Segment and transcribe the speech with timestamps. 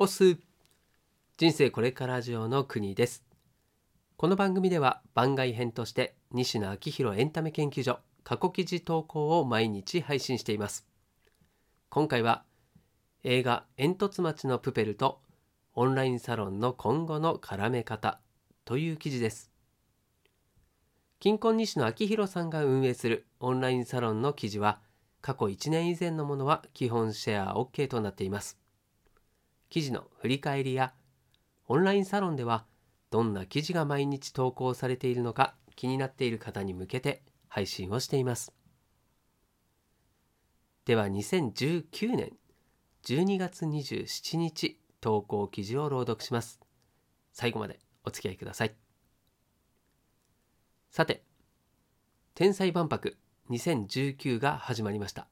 [0.00, 0.36] オス
[1.38, 3.24] 人生これから上の国です。
[4.16, 10.86] この番組では番外編として西野昭弘エンタメ研究所過去記事投稿を毎日配信しています。
[11.88, 12.44] 今回は
[13.24, 15.20] 映画煙突町のプペルと
[15.74, 18.20] オンラインサロンの今後の絡め方
[18.64, 19.50] という記事です。
[21.18, 24.78] 金婚西野昭弘さんが運営するオンラインサロンの記事は
[25.22, 28.60] 過去1年以前のものは基本シェア OK となっています。
[29.70, 30.92] 記事の振り返りや
[31.66, 32.64] オンラインサロンでは
[33.10, 38.52] どんな記事が毎日投稿されているのか気になっている方に向けて配信をしています。
[40.84, 42.32] では2019年
[43.04, 46.60] 12月27日投稿記事を朗読します。
[47.32, 48.74] 最後までお付き合いください。
[50.90, 51.22] さて、
[52.34, 53.16] 天才万博
[53.50, 55.28] 2019が始まりました。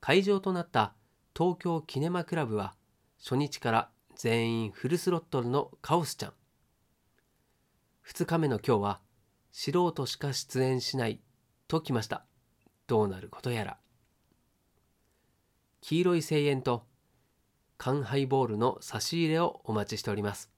[0.00, 0.94] 会場となった
[1.36, 2.74] 東京キネマクラブは
[3.22, 6.32] 初日から全員フルスロットルのカオスちゃん。
[8.04, 9.00] 2日目の今日は
[9.52, 11.20] 素人しか出演しない
[11.68, 12.24] ときました。
[12.88, 13.78] どうなることやら。
[15.82, 16.84] 黄色い声援と
[17.78, 20.50] 缶ハイボールの差し入れをお待ちしております。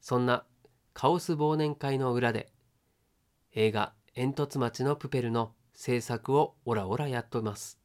[0.00, 0.44] そんな
[0.92, 2.50] カオス忘年会の裏で
[3.54, 7.78] 映画煙突町のプペルの制作をオラオラやってます。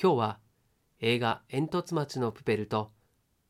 [0.00, 0.38] 今日は
[1.02, 2.92] 映画煙突町のプペルと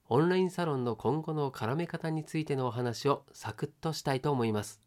[0.09, 4.81] オンラインサロンの今後の絡め方についてのお話をサクッとしたいと思います。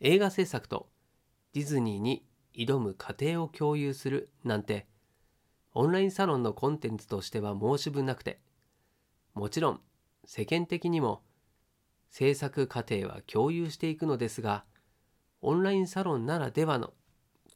[0.00, 0.88] 映画制作と
[1.52, 4.86] ディズニーに挑む過程を共有するなんて
[5.72, 8.40] オンラインサロンのコンテンツとしては申し分なくて
[9.34, 9.80] もちろん
[10.24, 11.22] 世間的にも
[12.10, 14.64] 制作過程は共有していくのですが
[15.40, 16.92] オンラインサロンならではの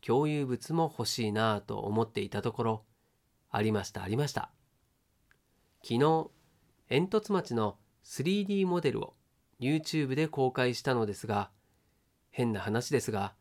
[0.01, 2.85] 共有物も欲しいなぁと思っていたところ
[3.51, 4.51] ありましたありました。
[5.83, 6.31] 昨日
[6.89, 9.15] 煙突町の 3D モデルを
[9.61, 11.51] YouTube で公開したのですが
[12.31, 13.35] 変な話ですが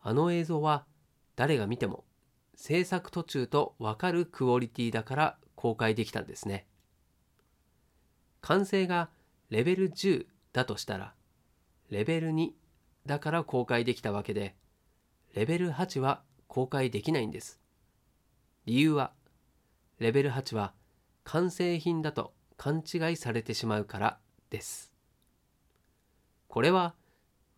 [0.00, 0.84] あの映像は
[1.36, 2.04] 誰が見ても
[2.54, 6.66] 制作途中とわかるクオリティだから公開できたんですね。
[8.40, 9.08] 完成が
[9.50, 11.14] レベル10だとしたら
[11.90, 12.50] レベル2
[13.06, 14.56] だから公開できたわけで
[15.34, 17.60] レベル8は公開できないんです。
[18.66, 19.12] 理由は
[20.02, 20.74] レベル8は
[21.24, 24.18] 完成品だと勘違いされてしまうから
[24.50, 24.92] です
[26.48, 26.94] これは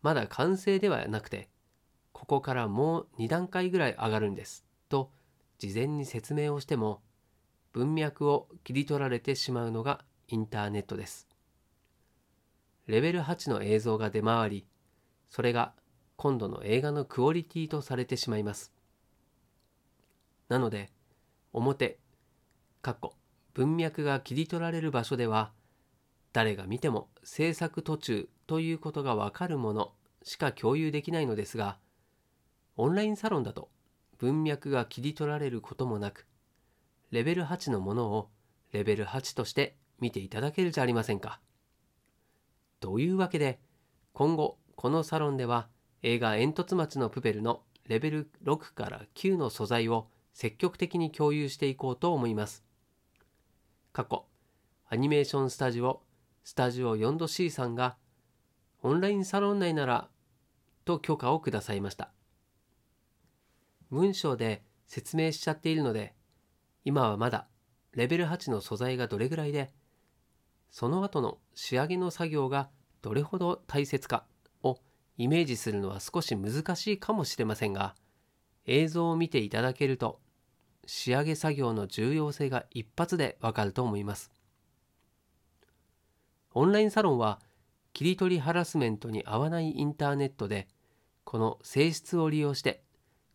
[0.01, 1.49] まだ完成ではなくて
[2.13, 5.11] ここからもう2段階ぐらい上がるんですと
[5.57, 7.01] 事前に説明をしても
[7.75, 11.27] 文脈を切り取られてしまうのがインターネットです。
[12.87, 14.67] レベル8の映像が出回り、
[15.29, 15.73] それが
[16.15, 18.71] 今度の映画のクオリティとされてしまいます。
[20.47, 20.89] なので、
[21.51, 21.99] 表、
[22.85, 23.13] 括弧、
[23.55, 25.51] 文脈が切り取られる場所では、
[26.33, 31.79] 誰が見ても制作途中ということがわかるものしか共有できないのですが、
[32.77, 33.69] オンラインサロンだと
[34.19, 36.27] 文脈が切り取られることもなく、
[37.09, 38.29] レベル8のものを
[38.71, 41.39] レベル8として見ていただけるじゃありませんか。
[42.81, 43.59] というわけで
[44.13, 45.69] 今後このサロンでは
[46.03, 52.64] 映画「煙突町のプペル」のレベル6から9の素材を積極的に共有していこうと思います。
[53.95, 54.25] 過去
[54.89, 56.01] アニメーションスタジオ
[56.43, 57.95] スタジオ 4°C さんが
[58.83, 60.09] オンラインサロン内なら
[60.83, 62.11] と許可をくださいました。
[63.89, 66.13] 文章で説明しちゃっているので
[66.83, 67.47] 今はまだ
[67.93, 69.71] レベル8の素材がどれぐらいで
[70.69, 72.69] その後の仕上げの作業が
[73.01, 74.25] どれほど大切か
[74.61, 74.77] を
[75.15, 77.95] イメージするのは少し難しいかもしれませんが
[78.65, 80.19] 映像を見ていただけると
[80.87, 84.31] 仕上げ作業の重要性が一発でわかると思います
[86.53, 87.39] オンラインサロンは
[87.93, 90.67] 切り取りハラスメントに合わないインターネットで
[91.23, 92.83] この性質を利用して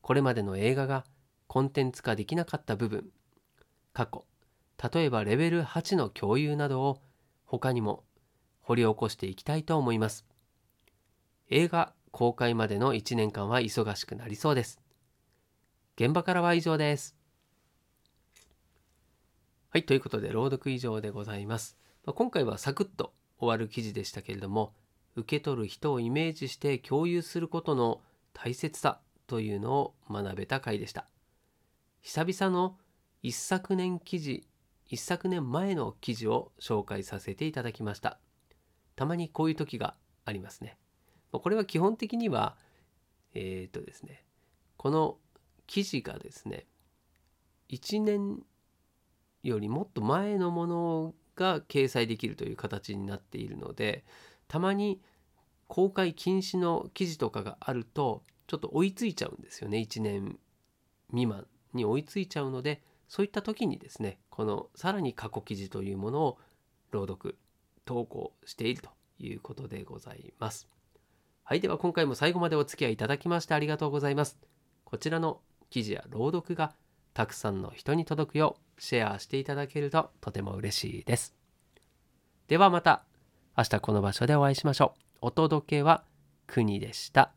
[0.01, 1.05] これまでの映画が
[1.47, 3.11] コンテンツ化できなかった部分
[3.93, 4.25] 過去
[4.93, 7.03] 例えばレベル8の共有などを
[7.45, 8.05] 他にも
[8.63, 10.25] 掘り起こしていきたいと思います。
[11.51, 14.81] 映画公開までの1年間は忙しくなりそうです。
[15.97, 17.17] 現場からは以上です。
[19.73, 21.79] はい、ということで朗読以上でございます。
[22.05, 24.73] 今回はサクッと終わる記事でしたけれども、
[25.15, 28.01] 受け取る人をイメージして共有することの
[28.33, 31.07] 大切さというのを学べた回でした。
[32.01, 32.79] 久々の
[33.23, 34.45] 一昨年記事
[34.89, 38.19] 一昨年前の記事を紹介させていただきました。
[38.97, 39.95] たまにこういう時が
[40.25, 40.79] ありますね。
[41.31, 42.57] これは基本的には、
[43.35, 44.25] えっ、とですね、
[44.77, 45.19] この
[45.69, 46.67] 記事がですね、
[47.69, 48.43] 1年
[49.43, 54.05] よりもっと前のものが掲載できるという形になっているので
[54.49, 55.01] たまに
[55.69, 59.79] 公開禁止の記事とかがあるとちょっと追いついちゃうんですよね。
[59.79, 60.39] 1年
[61.11, 66.39] 未満に追いついちゃうのでそういった時にですねこのさらに過去記事というものを
[66.91, 67.39] 朗読
[67.85, 68.91] 投稿していると
[69.21, 70.69] いうことでございます。
[71.45, 74.39] はいでは今回も最後までお付き合いいただきましてありがとうございます。
[74.85, 75.41] こちらの
[75.71, 76.75] 記事や朗読が
[77.15, 81.35] たくさんの人に届くようシェアしていただけるととても嬉しいです。
[82.49, 83.05] ではまた
[83.57, 85.01] 明日この場所でお会いしましょう。
[85.23, 86.05] お届けは
[86.47, 87.33] 国でした。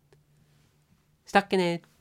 [1.26, 1.93] したっけね。